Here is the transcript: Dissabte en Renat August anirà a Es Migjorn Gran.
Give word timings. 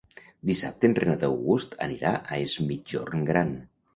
Dissabte 0.49 0.89
en 0.91 0.95
Renat 0.99 1.25
August 1.27 1.77
anirà 1.87 2.13
a 2.21 2.39
Es 2.47 2.57
Migjorn 2.71 3.31
Gran. 3.31 3.55